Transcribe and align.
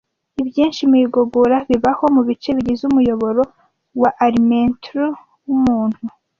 Ibyinshi 0.41 0.81
mu 0.89 0.95
igogora 1.05 1.57
bibaho 1.69 2.03
mubice 2.15 2.49
bigize 2.57 2.81
umuyoboro 2.87 3.41
wa 4.01 4.09
alimentoryi 4.25 5.17
wumuntu 5.45 6.01